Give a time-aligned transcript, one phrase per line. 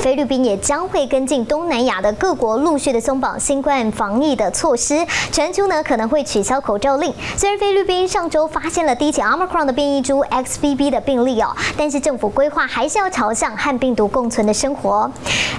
[0.00, 7.12] 菲律宾也将会跟进东南亚的各国陆续的松绑新冠防疫的措施，全球呢可能会取消口罩令。
[7.36, 15.10] 虽然菲律宾上周发现了第一起 Omicron 的变异株 XBB 的病例哦，但是政府规划还是要朝向和病毒共存的生活。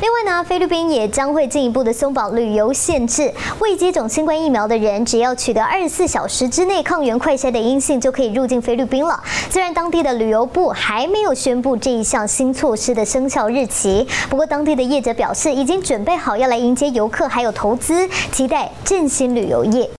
[0.00, 9.20] 另外呢，菲律宾也将会进一步的松绑旅游限制，未接种新冠疫苗的人只要取得二十四小时之内抗原快筛的阴性就可以入境菲律宾了。
[9.50, 14.06] 虽然当地的旅游部还没有宣布这一项新措施的生效日期。
[14.28, 19.88] 不过，当地的业者表示，已经准备好要来迎接游客，还有投资，期待振兴旅游业。